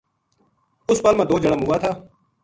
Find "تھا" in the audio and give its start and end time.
1.81-1.91